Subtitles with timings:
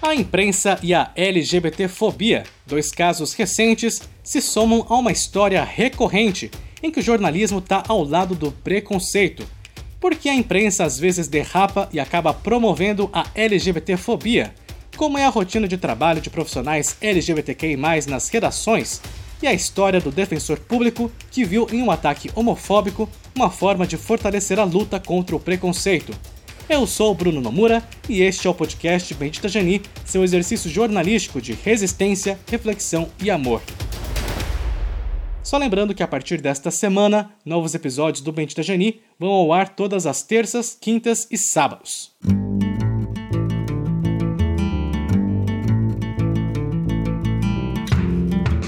[0.00, 6.90] A imprensa e a LGBTfobia, dois casos recentes, se somam a uma história recorrente em
[6.90, 9.44] que o jornalismo está ao lado do preconceito.
[10.00, 14.54] Porque a imprensa às vezes derrapa e acaba promovendo a LGBTfobia,
[14.96, 17.76] como é a rotina de trabalho de profissionais LGBTQI+,
[18.06, 19.00] nas redações,
[19.42, 23.96] e a história do defensor público que viu em um ataque homofóbico uma forma de
[23.96, 26.12] fortalecer a luta contra o preconceito.
[26.68, 31.40] Eu sou o Bruno Nomura e este é o podcast Bendita Geni, seu exercício jornalístico
[31.40, 33.62] de resistência, reflexão e amor.
[35.42, 39.70] Só lembrando que a partir desta semana, novos episódios do Bendita Geni vão ao ar
[39.70, 42.14] todas as terças, quintas e sábados.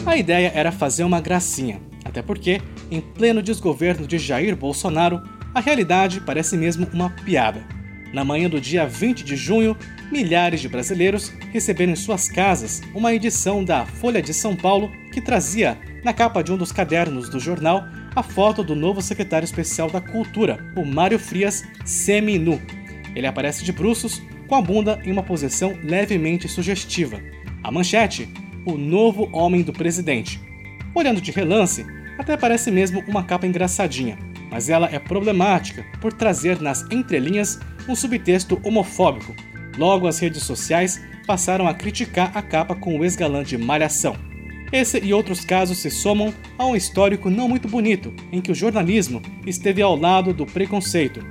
[0.06, 5.20] A ideia era fazer uma gracinha, até porque, em pleno desgoverno de Jair Bolsonaro,
[5.54, 7.79] a realidade parece mesmo uma piada.
[8.12, 9.76] Na manhã do dia 20 de junho,
[10.10, 15.20] milhares de brasileiros receberam em suas casas uma edição da Folha de São Paulo que
[15.20, 17.84] trazia, na capa de um dos cadernos do jornal,
[18.14, 22.60] a foto do novo secretário especial da Cultura, o Mário Frias, semi-nu.
[23.14, 27.20] Ele aparece de bruços, com a bunda em uma posição levemente sugestiva.
[27.62, 28.28] A manchete:
[28.66, 30.40] O novo homem do presidente.
[30.92, 31.86] Olhando de relance,
[32.18, 34.18] até parece mesmo uma capa engraçadinha,
[34.50, 39.34] mas ela é problemática por trazer nas entrelinhas um subtexto homofóbico.
[39.76, 44.16] Logo, as redes sociais passaram a criticar a capa com o ex-galã de Malhação.
[44.72, 48.54] Esse e outros casos se somam a um histórico não muito bonito, em que o
[48.54, 51.24] jornalismo esteve ao lado do preconceito.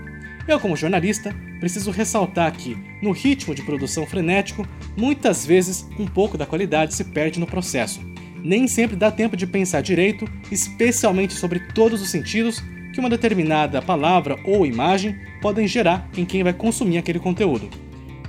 [0.48, 6.38] Eu, como jornalista, preciso ressaltar que, no ritmo de produção frenético, muitas vezes um pouco
[6.38, 8.02] da qualidade se perde no processo.
[8.44, 12.64] Nem sempre dá tempo de pensar direito, especialmente sobre todos os sentidos
[13.00, 17.70] que uma determinada palavra ou imagem podem gerar em quem vai consumir aquele conteúdo.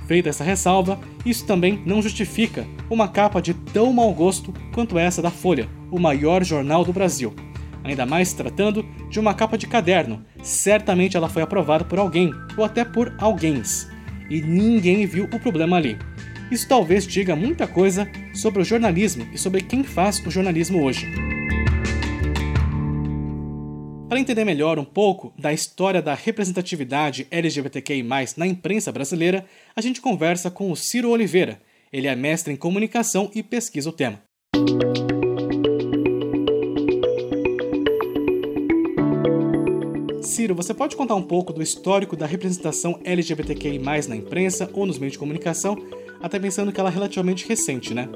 [0.07, 5.21] Feita essa ressalva, isso também não justifica uma capa de tão mau gosto quanto essa
[5.21, 7.33] da Folha, o maior jornal do Brasil.
[7.83, 12.63] Ainda mais tratando de uma capa de caderno, certamente ela foi aprovada por alguém ou
[12.63, 13.89] até por alguéms.
[14.29, 15.97] E ninguém viu o problema ali.
[16.49, 21.40] Isso talvez diga muita coisa sobre o jornalismo e sobre quem faz o jornalismo hoje.
[24.11, 28.03] Para entender melhor um pouco da história da representatividade LGBTQI+,
[28.35, 31.61] na imprensa brasileira, a gente conversa com o Ciro Oliveira.
[31.93, 34.21] Ele é mestre em comunicação e pesquisa o tema.
[40.21, 43.79] Ciro, você pode contar um pouco do histórico da representação LGBTQI+,
[44.09, 45.77] na imprensa ou nos meios de comunicação,
[46.21, 48.09] até pensando que ela é relativamente recente, né?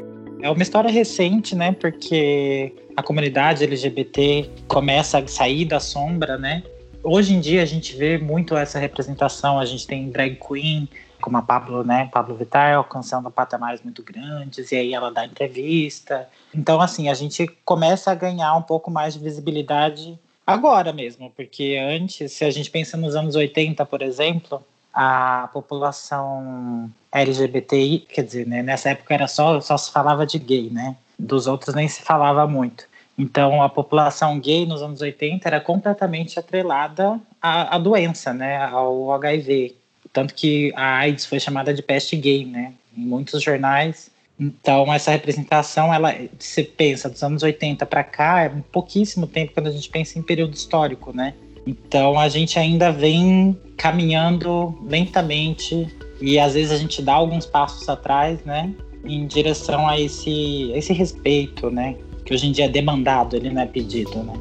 [0.45, 1.71] É uma história recente, né?
[1.71, 6.61] Porque a comunidade LGBT começa a sair da sombra, né?
[7.01, 9.57] Hoje em dia a gente vê muito essa representação.
[9.57, 10.87] A gente tem drag queen,
[11.19, 12.11] como a Pablo, né?
[12.13, 16.29] Pablo Vittar alcançando patamares muito grandes, e aí ela dá entrevista.
[16.53, 21.75] Então, assim, a gente começa a ganhar um pouco mais de visibilidade agora mesmo, porque
[21.75, 24.63] antes, se a gente pensa nos anos 80, por exemplo,
[24.95, 30.69] a população LGBTI, quer dizer, né, nessa época era só, só se falava de gay,
[30.69, 30.95] né?
[31.19, 32.85] Dos outros nem se falava muito.
[33.17, 39.11] Então, a população gay nos anos 80 era completamente atrelada à, à doença, né, ao
[39.11, 39.75] HIV.
[40.13, 44.09] Tanto que a AIDS foi chamada de peste gay, né, em muitos jornais.
[44.39, 49.67] Então, essa representação, ela se pensa dos anos 80 para cá, é pouquíssimo tempo quando
[49.67, 51.33] a gente pensa em período histórico, né?
[51.65, 55.87] Então a gente ainda vem caminhando lentamente
[56.21, 60.93] e às vezes a gente dá alguns passos atrás, né, em direção a esse, esse
[60.93, 64.33] respeito, né, que hoje em dia é demandado, ele não é pedido, né.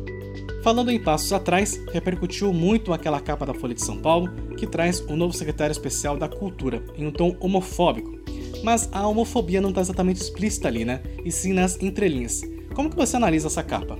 [0.63, 5.01] Falando em passos atrás, repercutiu muito aquela capa da Folha de São Paulo que traz
[5.01, 8.19] o novo secretário especial da Cultura, em um tom homofóbico.
[8.63, 11.03] Mas a homofobia não está exatamente explícita ali, né?
[11.23, 12.41] E sim nas entrelinhas.
[12.75, 13.99] Como que você analisa essa capa?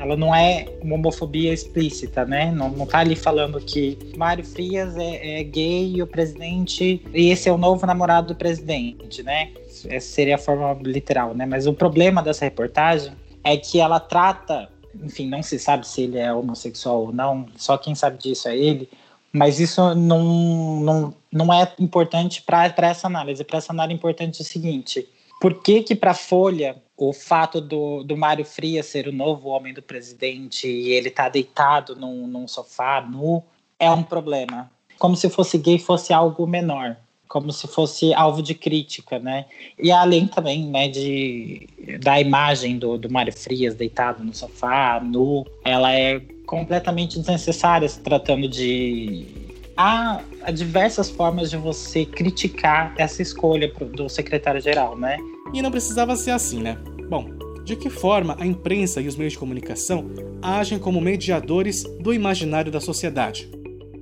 [0.00, 2.50] Ela não é uma homofobia explícita, né?
[2.50, 7.04] Não, não tá ali falando que Mário Frias é, é gay e o presidente.
[7.12, 9.50] E esse é o novo namorado do presidente, né?
[9.84, 11.44] Essa seria a forma literal, né?
[11.44, 13.12] Mas o problema dessa reportagem
[13.44, 14.70] é que ela trata.
[15.04, 18.56] Enfim, não se sabe se ele é homossexual ou não, só quem sabe disso é
[18.56, 18.88] ele.
[19.30, 23.44] Mas isso não, não, não é importante para essa análise.
[23.44, 25.06] Para essa análise é importante o seguinte:
[25.40, 29.48] por que, que para a Folha o fato do, do Mário Frias ser o novo
[29.48, 33.42] homem do presidente e ele tá deitado num, num sofá nu
[33.78, 34.70] é um problema.
[34.98, 36.94] Como se fosse gay fosse algo menor,
[37.26, 39.46] como se fosse alvo de crítica, né?
[39.78, 41.66] E além também, né, de,
[42.02, 48.00] da imagem do, do Mário Frias deitado no sofá, nu, ela é completamente desnecessária se
[48.00, 49.39] tratando de
[49.80, 50.22] há,
[50.52, 55.16] diversas formas de você criticar essa escolha do secretário-geral, né?
[55.54, 56.76] E não precisava ser assim, né?
[57.08, 57.30] Bom,
[57.64, 60.10] de que forma a imprensa e os meios de comunicação
[60.42, 63.50] agem como mediadores do imaginário da sociedade?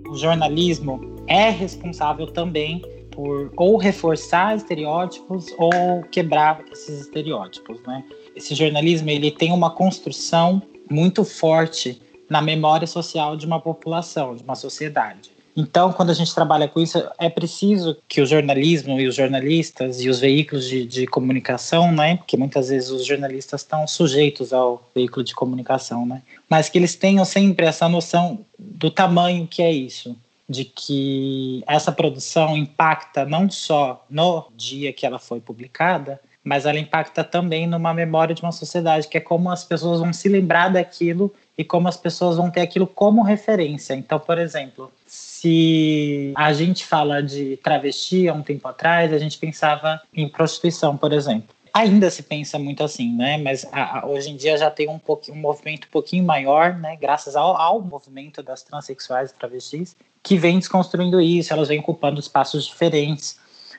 [0.08, 2.82] O jornalismo é responsável também
[3.12, 8.04] por ou reforçar estereótipos ou quebrar esses estereótipos, né?
[8.34, 10.60] Esse jornalismo ele tem uma construção
[10.90, 15.37] muito forte na memória social de uma população, de uma sociedade.
[15.60, 20.00] Então, quando a gente trabalha com isso, é preciso que o jornalismo e os jornalistas
[20.00, 24.88] e os veículos de, de comunicação, né, porque muitas vezes os jornalistas estão sujeitos ao
[24.94, 29.72] veículo de comunicação, né, mas que eles tenham sempre essa noção do tamanho que é
[29.72, 30.16] isso,
[30.48, 36.78] de que essa produção impacta não só no dia que ela foi publicada, mas ela
[36.78, 40.68] impacta também numa memória de uma sociedade, que é como as pessoas vão se lembrar
[40.68, 43.94] daquilo e como as pessoas vão ter aquilo como referência.
[43.94, 44.92] Então, por exemplo,
[45.38, 50.96] se a gente fala de travesti há um tempo atrás, a gente pensava em prostituição,
[50.96, 51.54] por exemplo.
[51.72, 53.38] Ainda se pensa muito assim, né?
[53.38, 54.98] Mas a, a, hoje em dia já tem um,
[55.30, 56.96] um movimento um pouquinho maior, né?
[56.96, 59.94] Graças ao, ao movimento das transexuais e travestis,
[60.24, 63.38] que vem desconstruindo isso, elas vêm ocupando espaços diferentes.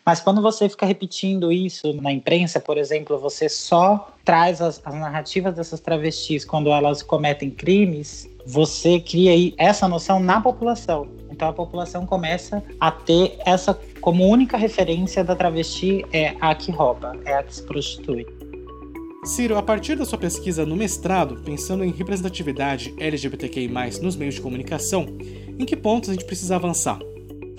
[0.09, 4.95] Mas quando você fica repetindo isso na imprensa, por exemplo, você só traz as, as
[4.95, 11.07] narrativas dessas travestis quando elas cometem crimes, você cria aí essa noção na população.
[11.29, 16.71] Então a população começa a ter essa como única referência da travesti é a que
[16.71, 18.25] rouba, é a que se prostitui.
[19.23, 23.67] Ciro, a partir da sua pesquisa no mestrado, pensando em representatividade LGBTQI+,
[24.01, 25.05] nos meios de comunicação,
[25.59, 26.97] em que pontos a gente precisa avançar?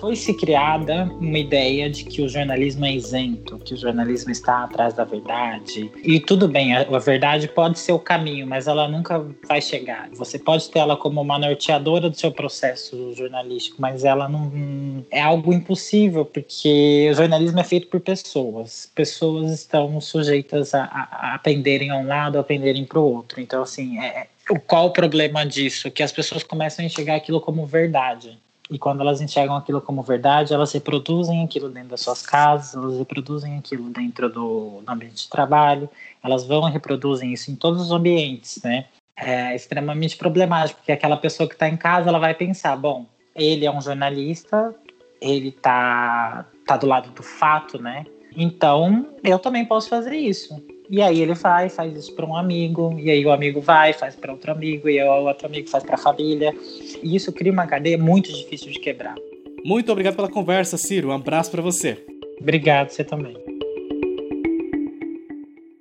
[0.01, 4.63] Foi se criada uma ideia de que o jornalismo é isento, que o jornalismo está
[4.63, 5.91] atrás da verdade.
[6.03, 10.09] E tudo bem, a, a, verdade pode ser o caminho, mas ela nunca vai chegar.
[10.13, 15.21] Você pode ter ela como uma norteadora do seu processo jornalístico, mas ela não é
[15.21, 18.91] algo impossível, porque o jornalismo é feito por pessoas.
[18.95, 23.39] Pessoas estão sujeitas a, a, a a um lado, a penderem para o outro.
[23.39, 24.27] Então, assim, é, é
[24.65, 25.91] qual o problema disso?
[25.91, 28.39] Que as pessoas começam a enxergar aquilo como verdade.
[28.71, 32.97] E quando elas enxergam aquilo como verdade, elas reproduzem aquilo dentro das suas casas, elas
[32.97, 35.89] reproduzem aquilo dentro do, do ambiente de trabalho,
[36.23, 38.85] elas vão e reproduzem isso em todos os ambientes, né?
[39.17, 43.65] É extremamente problemático, porque aquela pessoa que está em casa, ela vai pensar, bom, ele
[43.65, 44.73] é um jornalista,
[45.19, 48.05] ele está tá do lado do fato, né?
[48.37, 50.63] Então, eu também posso fazer isso.
[50.91, 54.13] E aí ele vai, faz isso para um amigo, e aí o amigo vai, faz
[54.13, 56.53] para outro amigo, e o outro amigo faz para a família.
[57.01, 59.15] E isso cria uma cadeia muito difícil de quebrar.
[59.63, 61.07] Muito obrigado pela conversa, Ciro.
[61.07, 62.05] Um abraço para você.
[62.41, 63.37] Obrigado, você também.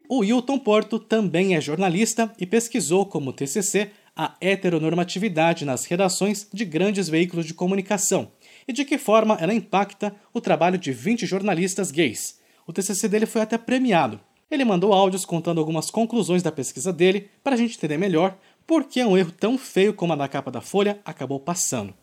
[0.09, 6.65] O Hilton Porto também é jornalista e pesquisou como TCC a heteronormatividade nas redações de
[6.65, 8.31] grandes veículos de comunicação
[8.69, 12.39] e de que forma ela impacta o trabalho de 20 jornalistas gays.
[12.65, 17.29] O TCC dele foi até premiado ele mandou áudios contando algumas conclusões da pesquisa dele
[17.43, 18.37] para a gente entender melhor
[18.67, 21.95] por que um erro tão feio como a da capa da Folha acabou passando.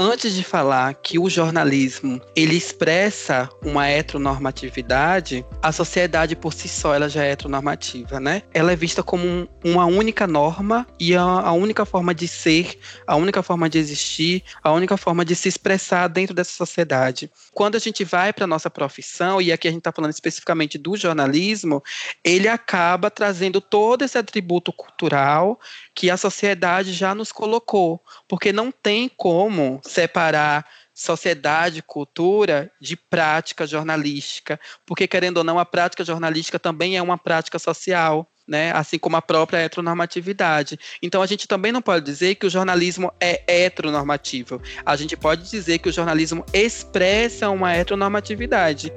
[0.00, 6.94] Antes de falar que o jornalismo ele expressa uma heteronormatividade, a sociedade por si só
[6.94, 8.42] ela já é heteronormativa, né?
[8.54, 12.78] Ela é vista como um, uma única norma e a, a, única forma de ser,
[13.06, 17.30] a única forma de existir, a única forma de se expressar dentro dessa sociedade.
[17.52, 20.96] Quando a gente vai para nossa profissão e aqui a gente está falando especificamente do
[20.96, 21.82] jornalismo,
[22.24, 25.60] ele acaba trazendo todo esse atributo cultural
[25.94, 33.66] que a sociedade já nos colocou, porque não tem como separar sociedade, cultura de prática
[33.66, 38.26] jornalística, porque querendo ou não, a prática jornalística também é uma prática social.
[38.48, 40.76] Né, assim como a própria heteronormatividade.
[41.00, 44.60] Então a gente também não pode dizer que o jornalismo é heteronormativo.
[44.84, 48.92] A gente pode dizer que o jornalismo expressa uma heteronormatividade.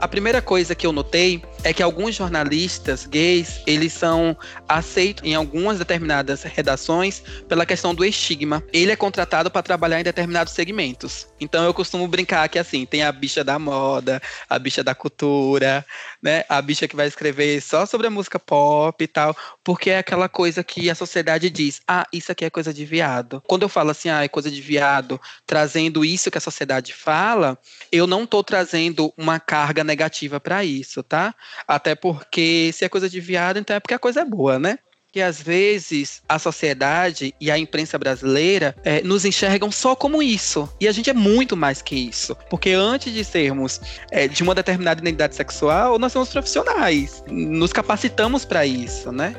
[0.00, 4.36] A primeira coisa que eu notei é que alguns jornalistas gays, eles são
[4.68, 8.62] aceitos em algumas determinadas redações pela questão do estigma.
[8.72, 11.26] Ele é contratado para trabalhar em determinados segmentos.
[11.40, 15.84] Então eu costumo brincar que assim, tem a bicha da moda, a bicha da cultura,
[16.22, 16.44] né?
[16.48, 20.28] A bicha que vai escrever só sobre a música pop e tal, porque é aquela
[20.28, 23.42] coisa que a sociedade diz: "Ah, isso aqui é coisa de viado".
[23.44, 27.58] Quando eu falo assim: "Ah, é coisa de viado", trazendo isso que a sociedade fala,
[27.90, 31.34] eu não estou trazendo uma carga negativa para isso, tá?
[31.66, 34.78] Até porque se é coisa de viado, então é porque a coisa é boa, né?
[35.16, 40.68] que às vezes a sociedade e a imprensa brasileira é, nos enxergam só como isso.
[40.78, 42.36] E a gente é muito mais que isso.
[42.50, 47.24] Porque antes de sermos é, de uma determinada identidade sexual, nós somos profissionais.
[47.30, 49.34] Nos capacitamos para isso, né?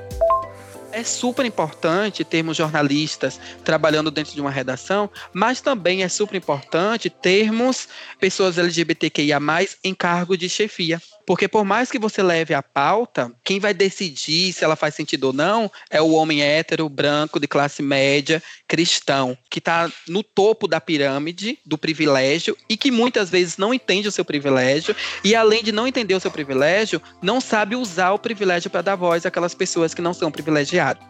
[0.92, 7.08] é super importante termos jornalistas trabalhando dentro de uma redação, mas também é super importante
[7.08, 7.88] termos
[8.20, 9.38] pessoas LGBTQIA
[9.84, 11.00] em cargo de chefia.
[11.28, 15.26] Porque por mais que você leve a pauta, quem vai decidir se ela faz sentido
[15.26, 20.70] ou não é o homem hétero, branco, de classe média, cristão, que está no topo
[20.70, 25.62] da pirâmide do privilégio e que muitas vezes não entende o seu privilégio e além
[25.62, 29.54] de não entender o seu privilégio, não sabe usar o privilégio para dar voz àquelas
[29.54, 31.04] pessoas que não são privilegiadas.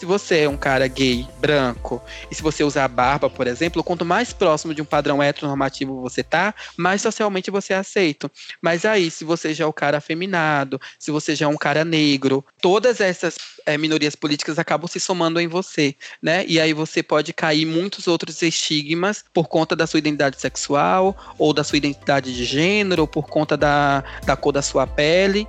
[0.00, 4.02] Se você é um cara gay, branco, e se você usar barba, por exemplo, quanto
[4.02, 8.30] mais próximo de um padrão heteronormativo você tá, mais socialmente você é aceito.
[8.62, 11.84] Mas aí, se você já é o cara afeminado, se você já é um cara
[11.84, 16.46] negro, todas essas é, minorias políticas acabam se somando em você, né?
[16.48, 21.52] E aí você pode cair muitos outros estigmas por conta da sua identidade sexual, ou
[21.52, 25.46] da sua identidade de gênero, ou por conta da, da cor da sua pele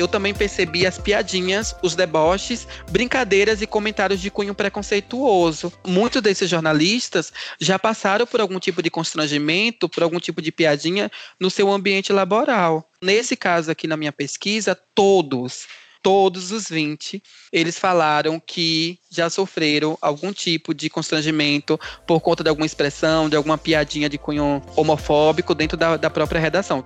[0.00, 5.72] eu também percebi as piadinhas, os deboches, brincadeiras e comentários de cunho preconceituoso.
[5.86, 11.10] Muitos desses jornalistas já passaram por algum tipo de constrangimento, por algum tipo de piadinha
[11.38, 12.88] no seu ambiente laboral.
[13.02, 15.66] Nesse caso aqui na minha pesquisa, todos
[16.02, 22.48] todos os 20, eles falaram que já sofreram algum tipo de constrangimento por conta de
[22.48, 26.82] alguma expressão, de alguma piadinha de cunho homofóbico dentro da, da própria redação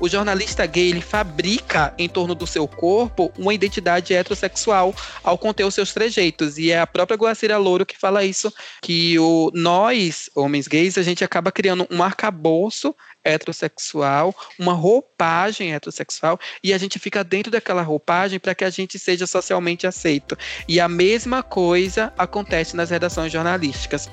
[0.00, 5.64] o jornalista gay ele fabrica em torno do seu corpo uma identidade heterossexual ao conter
[5.64, 6.58] os seus trejeitos.
[6.58, 11.02] E é a própria Guacira Louro que fala isso, que o, nós, homens gays, a
[11.02, 17.82] gente acaba criando um arcabouço heterossexual, uma roupagem heterossexual, e a gente fica dentro daquela
[17.82, 20.38] roupagem para que a gente seja socialmente aceito.
[20.68, 24.08] E a mesma coisa acontece nas redações jornalísticas.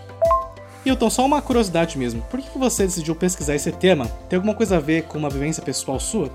[0.86, 2.22] Hilton, só uma curiosidade mesmo.
[2.30, 4.06] Por que você decidiu pesquisar esse tema?
[4.30, 6.30] Tem alguma coisa a ver com uma vivência pessoal sua?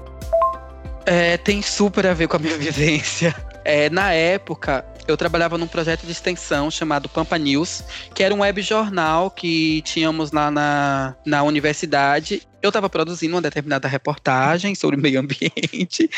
[1.05, 3.35] É, tem super a ver com a minha vivência.
[3.65, 7.83] É, na época, eu trabalhava num projeto de extensão chamado Pampa News,
[8.15, 12.43] que era um web jornal que tínhamos lá na, na universidade.
[12.61, 16.11] Eu estava produzindo uma determinada reportagem sobre o meio ambiente.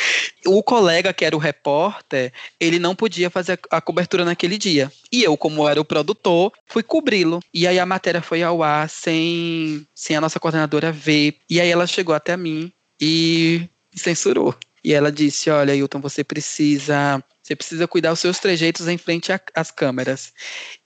[0.45, 4.91] O colega, que era o repórter, ele não podia fazer a cobertura naquele dia.
[5.13, 7.41] E eu, como era o produtor, fui cobri-lo.
[7.55, 11.37] E aí a matéria foi ao ar sem, sem a nossa coordenadora ver.
[11.49, 14.53] E aí ela chegou até mim e censurou.
[14.83, 19.33] E ela disse: Olha, Hilton, você precisa você precisa cuidar os seus trejeitos em frente
[19.55, 20.33] às câmeras.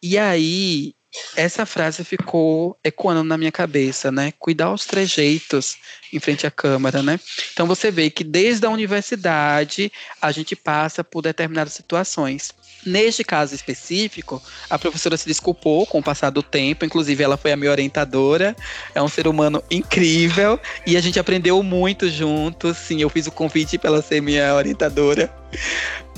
[0.03, 0.95] E aí,
[1.37, 4.33] essa frase ficou ecoando na minha cabeça, né?
[4.39, 5.77] Cuidar os trejeitos
[6.13, 7.21] em frente à câmera, né?
[7.53, 9.93] Então você vê que desde a universidade
[10.23, 12.53] a gente passa por determinadas situações.
[12.85, 17.53] Neste caso específico, a professora se desculpou com o passar do tempo, inclusive ela foi
[17.53, 18.57] a minha orientadora,
[18.95, 22.77] é um ser humano incrível e a gente aprendeu muito juntos.
[22.77, 25.33] Sim, eu fiz o convite para ela ser minha orientadora.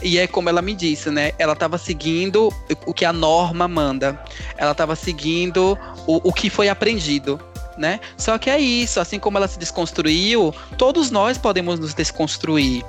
[0.02, 1.32] E é como ela me disse, né?
[1.38, 2.52] Ela estava seguindo
[2.86, 4.22] o que a norma manda.
[4.56, 7.40] Ela estava seguindo o, o que foi aprendido.
[7.78, 8.00] Né?
[8.16, 12.82] Só que é isso, assim como ela se desconstruiu, todos nós podemos nos desconstruir.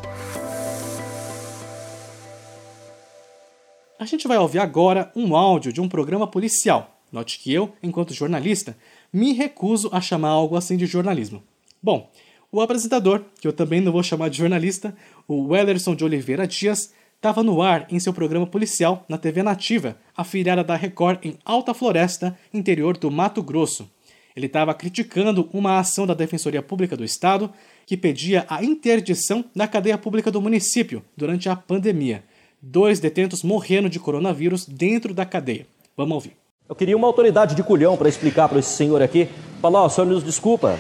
[4.00, 7.02] A gente vai ouvir agora um áudio de um programa policial.
[7.12, 8.78] Note que eu, enquanto jornalista,
[9.12, 11.44] me recuso a chamar algo assim de jornalismo.
[11.82, 12.10] Bom,
[12.52, 14.96] o apresentador, que eu também não vou chamar de jornalista,
[15.28, 19.98] o Wellerson de Oliveira Dias, estava no ar em seu programa policial na TV Nativa,
[20.16, 23.90] afiliada da Record em Alta Floresta, interior do Mato Grosso.
[24.36, 27.52] Ele estava criticando uma ação da Defensoria Pública do Estado
[27.88, 32.24] que pedia a interdição da cadeia pública do município durante a pandemia
[32.62, 35.68] dois detentos morrendo de coronavírus dentro da cadeia.
[35.96, 36.34] Vamos ouvir.
[36.68, 39.30] Eu queria uma autoridade de culhão para explicar para esse senhor aqui.
[39.62, 40.78] Falar, oh, o senhor nos desculpa,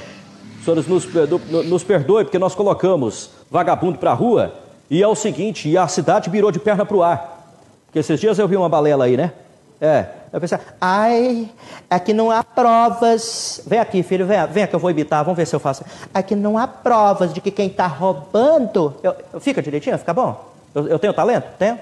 [0.59, 5.15] o senhor nos, nos perdoe porque nós colocamos vagabundo para a rua e é o
[5.15, 7.37] seguinte, a cidade virou de perna para o ar.
[7.85, 9.31] Porque esses dias eu vi uma balela aí, né?
[9.79, 11.49] É, eu pensei, ai,
[11.89, 13.61] aqui não há provas.
[13.67, 15.83] Vem aqui, filho, vem, vem que eu vou imitar, vamos ver se eu faço.
[16.13, 18.95] Aqui não há provas de que quem está roubando.
[19.03, 20.43] Eu, fica direitinho, fica bom?
[20.73, 21.45] Eu, eu tenho talento?
[21.59, 21.77] Tenho.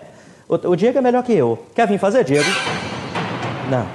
[0.47, 1.63] O, o, Diego é melhor que eu.
[1.74, 2.50] Quer vir fazer, Diego?
[3.69, 3.85] Não.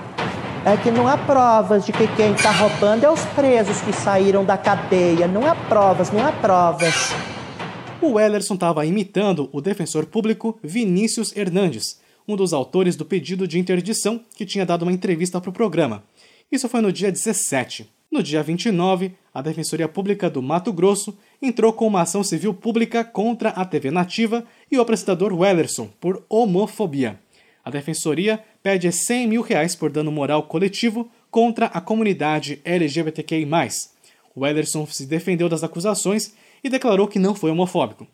[0.64, 4.44] É que não há provas de que quem está roubando é os presos que saíram
[4.44, 5.26] da cadeia.
[5.26, 7.14] Não há provas, não há provas.
[8.02, 13.58] O Ellerson estava imitando o defensor público Vinícius Hernandes, um dos autores do pedido de
[13.58, 16.02] interdição que tinha dado uma entrevista para o programa.
[16.50, 17.86] Isso foi no dia 17.
[18.10, 23.04] No dia 29, a Defensoria Pública do Mato Grosso entrou com uma ação civil pública
[23.04, 27.20] contra a TV Nativa e o apresentador Wellerson por homofobia.
[27.62, 33.46] A Defensoria pede 100 mil reais por dano moral coletivo contra a comunidade LGBTQI+.
[34.34, 38.06] Wellerson se defendeu das acusações e declarou que não foi homofóbico.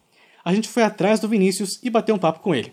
[0.45, 2.73] A gente foi atrás do Vinícius e bateu um papo com ele.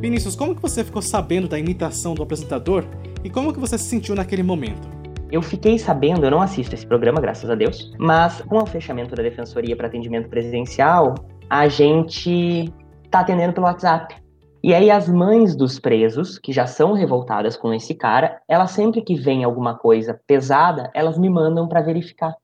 [0.00, 2.84] Vinícius, como que você ficou sabendo da imitação do apresentador
[3.22, 4.88] e como que você se sentiu naquele momento?
[5.30, 9.14] Eu fiquei sabendo, eu não assisto esse programa, graças a Deus, mas com o fechamento
[9.14, 11.14] da defensoria para atendimento presidencial,
[11.48, 12.72] a gente
[13.10, 14.19] tá atendendo pelo WhatsApp.
[14.62, 19.00] E aí as mães dos presos, que já são revoltadas com esse cara, elas sempre
[19.00, 22.34] que vem alguma coisa pesada, elas me mandam para verificar.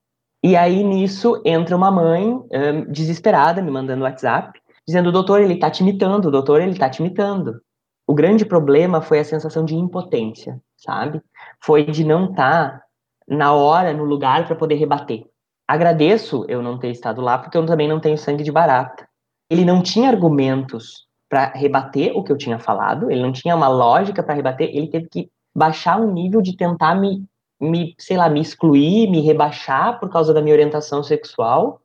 [0.42, 5.70] E aí nisso entra uma mãe um, desesperada me mandando WhatsApp, dizendo: "Doutor, ele tá
[5.70, 7.60] te imitando, doutor, ele tá te imitando".
[8.06, 11.20] O grande problema foi a sensação de impotência, sabe?
[11.62, 12.82] Foi de não estar tá
[13.28, 15.24] na hora, no lugar para poder rebater.
[15.68, 19.06] Agradeço eu não ter estado lá, porque eu também não tenho sangue de barata.
[19.50, 21.05] Ele não tinha argumentos
[21.36, 24.86] para rebater o que eu tinha falado, ele não tinha uma lógica para rebater, ele
[24.86, 27.26] teve que baixar o nível de tentar me,
[27.60, 31.82] me, sei lá, me excluir, me rebaixar por causa da minha orientação sexual.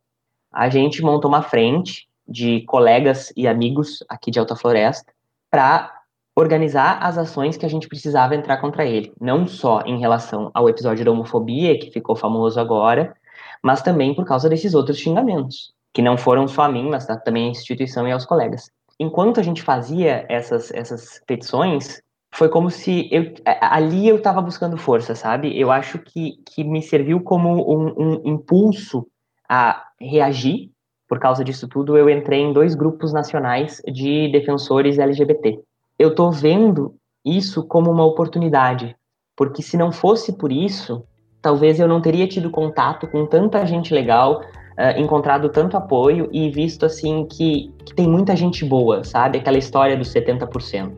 [0.49, 5.11] A gente montou uma frente de colegas e amigos aqui de Alta Floresta
[5.49, 5.99] para
[6.33, 10.69] organizar as ações que a gente precisava entrar contra ele, não só em relação ao
[10.69, 13.13] episódio da homofobia, que ficou famoso agora,
[13.61, 17.47] mas também por causa desses outros xingamentos, que não foram só a mim, mas também
[17.47, 21.99] à instituição e aos colegas enquanto a gente fazia essas, essas petições,
[22.31, 25.59] foi como se eu, ali eu estava buscando força, sabe?
[25.59, 29.07] Eu acho que, que me serviu como um, um, impulso
[29.49, 30.69] a reagir.
[31.07, 35.59] Por causa disso tudo, eu entrei em dois grupos nacionais de defensores LGBT.
[35.97, 38.95] Eu estou vendo isso como uma oportunidade,
[39.35, 41.03] porque se não fosse por isso,
[41.41, 44.41] talvez eu não teria tido contato com tanta gente legal,
[44.77, 49.37] uh, encontrado tanto apoio e visto assim que, que, tem muita gente boa, sabe?
[49.37, 50.91] Aquela história dos 70%.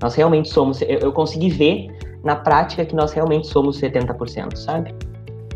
[0.00, 1.88] Nós realmente somos, eu, eu consegui ver
[2.22, 4.94] na prática que nós realmente somos 70%, sabe?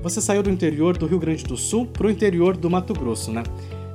[0.02, 3.30] Você saiu do interior do Rio Grande do Sul para o interior do Mato Grosso,
[3.30, 3.42] né?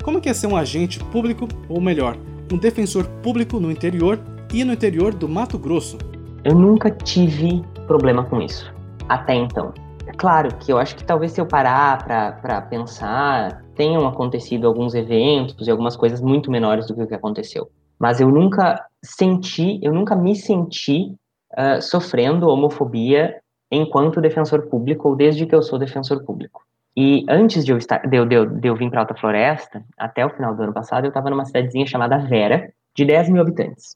[0.03, 2.15] Como que é ser um agente público, ou melhor,
[2.51, 4.19] um defensor público no interior
[4.53, 5.97] e no interior do Mato Grosso?
[6.45, 8.73] Eu nunca tive problema com isso,
[9.09, 9.73] até então.
[10.17, 12.03] Claro que eu acho que talvez se eu parar
[12.41, 17.13] para pensar, tenham acontecido alguns eventos e algumas coisas muito menores do que o que
[17.13, 17.69] aconteceu.
[17.99, 21.15] Mas eu nunca senti, eu nunca me senti
[21.53, 23.39] uh, sofrendo homofobia
[23.71, 26.63] enquanto defensor público ou desde que eu sou defensor público.
[26.95, 29.83] E antes de eu, estar, de eu, de eu, de eu vir para Alta Floresta,
[29.95, 33.41] até o final do ano passado, eu estava numa cidadezinha chamada Vera, de 10 mil
[33.41, 33.95] habitantes.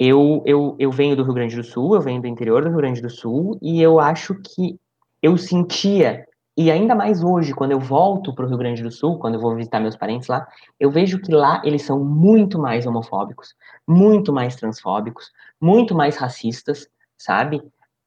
[0.00, 2.78] Eu, eu, eu venho do Rio Grande do Sul, eu venho do interior do Rio
[2.78, 4.80] Grande do Sul, e eu acho que
[5.22, 9.18] eu sentia, e ainda mais hoje, quando eu volto para o Rio Grande do Sul,
[9.18, 10.46] quando eu vou visitar meus parentes lá,
[10.78, 13.54] eu vejo que lá eles são muito mais homofóbicos,
[13.86, 15.30] muito mais transfóbicos,
[15.60, 17.62] muito mais racistas, sabe?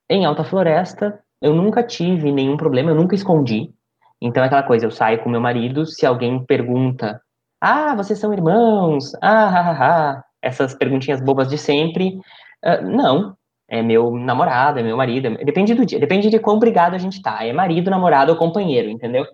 [0.10, 3.73] Em Alta Floresta, eu nunca tive nenhum problema, eu nunca escondi.
[4.21, 7.21] Então é aquela coisa, eu saio com meu marido, se alguém pergunta,
[7.60, 12.19] ah, vocês são irmãos, ah, ha, ha, ha, essas perguntinhas bobas de sempre,
[12.63, 13.36] uh, não,
[13.67, 15.43] é meu namorado, é meu marido, é...
[15.43, 18.89] depende do dia, depende de quão brigado a gente tá, é marido, namorado ou companheiro,
[18.89, 19.26] entendeu?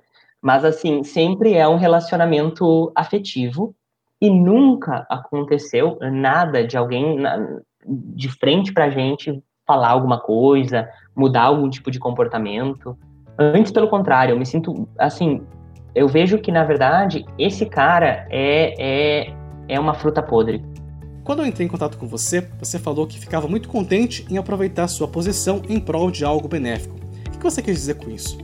[0.42, 3.76] Mas assim, sempre é um relacionamento afetivo
[4.22, 7.60] e nunca aconteceu nada de alguém na...
[7.86, 12.98] de frente pra gente falar alguma coisa, mudar algum tipo de comportamento.
[13.38, 15.46] Antes, pelo contrário, eu me sinto assim,
[15.94, 19.34] eu vejo que na verdade esse cara é é,
[19.68, 20.63] é uma fruta podre
[21.30, 24.88] quando eu entrei em contato com você, você falou que ficava muito contente em aproveitar
[24.88, 26.96] sua posição em prol de algo benéfico.
[27.28, 28.36] O que você quer dizer com isso?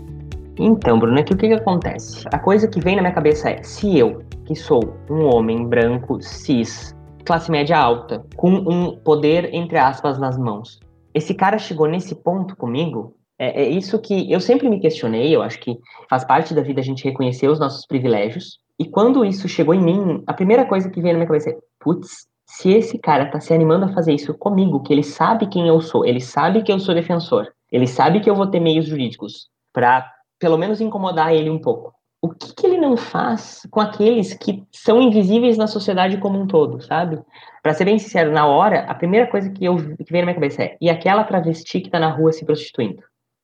[0.60, 2.24] Então, Bruno, aqui o que, que acontece?
[2.32, 6.22] A coisa que vem na minha cabeça é: se eu, que sou um homem branco,
[6.22, 6.96] cis,
[7.26, 10.80] classe média alta, com um poder, entre aspas, nas mãos,
[11.12, 15.42] esse cara chegou nesse ponto comigo, é, é, isso que eu sempre me questionei, eu
[15.42, 15.76] acho que
[16.08, 18.60] faz parte da vida a gente reconhecer os nossos privilégios.
[18.78, 21.58] E quando isso chegou em mim, a primeira coisa que veio na minha cabeça é:
[21.80, 25.68] putz, se esse cara tá se animando a fazer isso comigo, que ele sabe quem
[25.68, 28.86] eu sou, ele sabe que eu sou defensor, ele sabe que eu vou ter meios
[28.86, 31.94] jurídicos para pelo menos incomodar ele um pouco.
[32.22, 36.48] O que, que, ele não faz com aqueles que são invisíveis na sociedade como um
[36.48, 37.20] todo, sabe?
[37.62, 40.34] Para ser bem sincero, na hora, a primeira coisa que, eu, que veio na minha
[40.34, 43.02] cabeça é: e aquela travesti que tá na rua se prostituindo?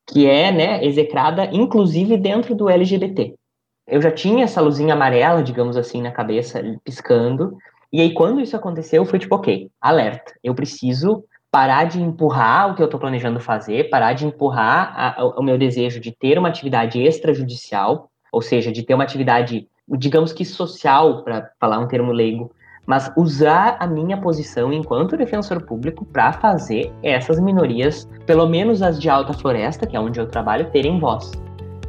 [0.07, 3.35] Que é, né, execrada, inclusive dentro do LGBT.
[3.87, 7.55] Eu já tinha essa luzinha amarela, digamos assim, na cabeça, piscando,
[7.93, 12.75] e aí, quando isso aconteceu, foi tipo, ok, alerta, eu preciso parar de empurrar o
[12.75, 16.39] que eu estou planejando fazer, parar de empurrar a, a, o meu desejo de ter
[16.39, 21.88] uma atividade extrajudicial, ou seja, de ter uma atividade, digamos que social, para falar um
[21.88, 22.49] termo leigo,
[22.86, 28.99] mas usar a minha posição enquanto defensor público para fazer essas minorias, pelo menos as
[28.99, 31.32] de alta floresta, que é onde eu trabalho, terem voz.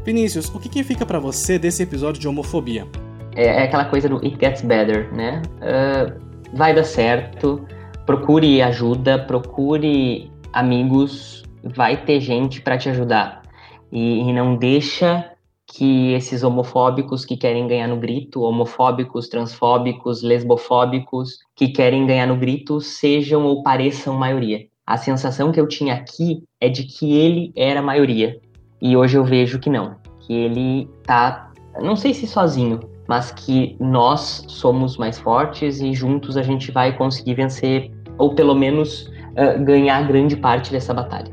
[0.04, 2.88] Vinícius, o que, que fica para você desse episódio de homofobia?
[3.34, 5.42] É, é aquela coisa do it gets better, né?
[5.58, 7.66] Uh, vai dar certo,
[8.06, 13.42] procure ajuda, procure amigos, vai ter gente para te ajudar.
[13.90, 15.30] E, e, não deixa
[15.66, 22.36] que esses homofóbicos que querem ganhar no grito, homofóbicos, transfóbicos, lesbofóbicos, que querem ganhar no
[22.36, 24.66] grito, sejam ou pareçam maioria.
[24.86, 28.38] A sensação que eu tinha aqui é de que ele era maioria.
[28.80, 29.96] E hoje eu vejo que não.
[30.20, 36.36] Que ele tá, não sei se sozinho, mas que nós somos mais fortes e juntos
[36.36, 41.32] a gente vai conseguir vencer, ou pelo menos uh, ganhar grande parte dessa batalha.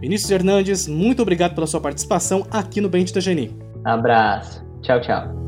[0.00, 3.54] Vinícius Hernandes, muito obrigado pela sua participação aqui no Bendita Geni.
[3.84, 4.64] Abraço.
[4.80, 5.40] Tchau, tchau.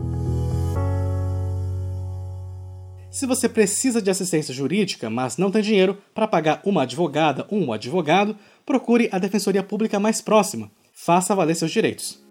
[3.10, 7.58] Se você precisa de assistência jurídica, mas não tem dinheiro para pagar uma advogada ou
[7.58, 10.70] um advogado, procure a Defensoria Pública mais próxima.
[10.94, 12.22] Faça valer seus direitos.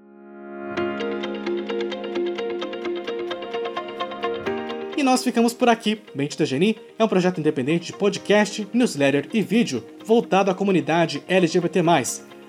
[5.01, 5.99] E nós ficamos por aqui.
[6.13, 11.81] Bendita Geni é um projeto independente de podcast, newsletter e vídeo voltado à comunidade LGBT+,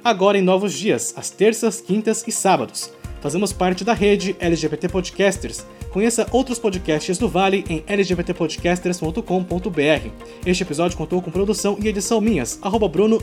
[0.04, 2.92] agora em novos dias, às terças, quintas e sábados.
[3.22, 5.64] Fazemos parte da rede LGBT Podcasters.
[5.90, 10.10] Conheça outros podcasts do Vale em lgbtpodcasters.com.br.
[10.44, 13.18] Este episódio contou com produção e edição minhas, arroba Bruno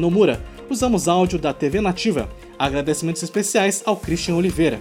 [0.00, 0.44] Nomura.
[0.68, 2.28] Usamos áudio da TV Nativa.
[2.58, 4.80] Agradecimentos especiais ao Christian Oliveira.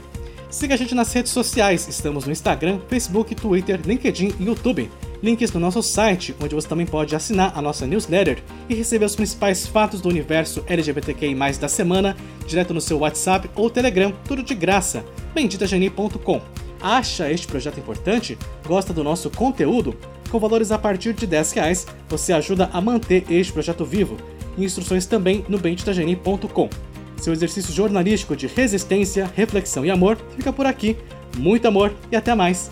[0.54, 4.88] Siga a gente nas redes sociais, estamos no Instagram, Facebook, Twitter, LinkedIn e YouTube.
[5.24, 9.16] Links no nosso site, onde você também pode assinar a nossa newsletter e receber os
[9.16, 14.54] principais fatos do universo LGBTQI+, da semana, direto no seu WhatsApp ou Telegram, tudo de
[14.54, 15.04] graça.
[15.34, 16.40] benditageni.com.
[16.80, 18.38] Acha este projeto importante?
[18.64, 19.98] Gosta do nosso conteúdo?
[20.30, 24.18] Com valores a partir de 10 reais, você ajuda a manter este projeto vivo.
[24.56, 26.93] Instruções também no benditageni.com.
[27.18, 30.98] Seu exercício jornalístico de resistência, reflexão e amor fica por aqui.
[31.38, 32.70] Muito amor e até mais!